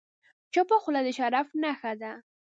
چپه 0.53 0.77
خوله، 0.83 1.01
د 1.05 1.07
شرف 1.17 1.47
نښه 1.61 1.93
ده. 2.01 2.11